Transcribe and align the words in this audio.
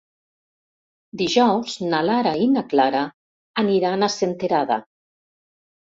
Dijous 1.23 1.75
na 1.93 2.01
Lara 2.09 2.33
i 2.47 2.49
na 2.55 2.65
Clara 2.73 3.05
aniran 3.67 4.03
a 4.11 4.15
Senterada. 4.19 4.85